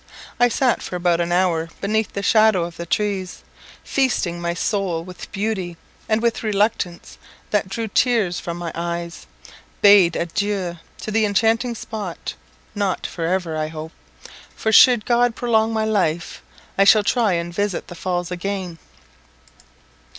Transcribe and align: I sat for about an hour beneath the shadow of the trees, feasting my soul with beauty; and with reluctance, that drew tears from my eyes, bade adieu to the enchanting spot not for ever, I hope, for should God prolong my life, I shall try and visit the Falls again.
I 0.39 0.47
sat 0.49 0.81
for 0.81 0.95
about 0.95 1.21
an 1.21 1.31
hour 1.31 1.69
beneath 1.79 2.13
the 2.13 2.23
shadow 2.23 2.63
of 2.63 2.75
the 2.75 2.87
trees, 2.87 3.43
feasting 3.83 4.41
my 4.41 4.55
soul 4.55 5.03
with 5.03 5.31
beauty; 5.31 5.77
and 6.09 6.23
with 6.23 6.41
reluctance, 6.41 7.19
that 7.51 7.69
drew 7.69 7.87
tears 7.87 8.39
from 8.39 8.57
my 8.57 8.71
eyes, 8.73 9.27
bade 9.83 10.15
adieu 10.15 10.77
to 11.01 11.11
the 11.11 11.23
enchanting 11.23 11.75
spot 11.75 12.33
not 12.73 13.05
for 13.05 13.25
ever, 13.27 13.55
I 13.55 13.67
hope, 13.67 13.91
for 14.55 14.71
should 14.71 15.05
God 15.05 15.35
prolong 15.35 15.71
my 15.71 15.85
life, 15.85 16.41
I 16.79 16.83
shall 16.83 17.03
try 17.03 17.33
and 17.33 17.53
visit 17.53 17.87
the 17.87 17.93
Falls 17.93 18.31
again. 18.31 18.79